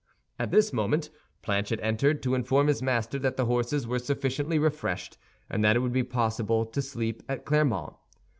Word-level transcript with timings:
At 0.39 0.49
this 0.49 0.73
moment 0.73 1.11
Planchet 1.43 1.79
entered, 1.83 2.23
to 2.23 2.33
inform 2.33 2.65
his 2.65 2.81
master 2.81 3.19
that 3.19 3.37
the 3.37 3.45
horses 3.45 3.85
were 3.85 3.99
sufficiently 3.99 4.57
refreshed 4.57 5.15
and 5.47 5.63
that 5.63 5.75
it 5.75 5.79
would 5.81 5.93
be 5.93 6.01
possible 6.01 6.65
to 6.65 6.81
sleep 6.81 7.21
at 7.29 7.45
Clermont. 7.45 7.93